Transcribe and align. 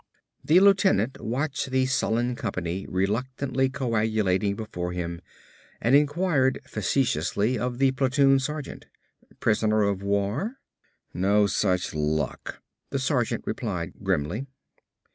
The 0.43 0.59
lieutenant 0.59 1.21
watched 1.23 1.69
the 1.69 1.85
sullen 1.85 2.35
company 2.35 2.87
reluctantly 2.89 3.69
coagulating 3.69 4.55
before 4.55 4.93
him 4.93 5.21
and 5.79 5.93
inquired 5.95 6.59
facetiously 6.65 7.59
of 7.59 7.77
the 7.77 7.91
platoon 7.91 8.39
sergeant, 8.39 8.87
"Prisoners 9.39 9.87
of 9.87 10.01
war?" 10.01 10.55
"No 11.13 11.45
such 11.45 11.93
luck," 11.93 12.63
the 12.89 12.97
sergeant 12.97 13.43
replied 13.45 13.93
grimly. 14.01 14.47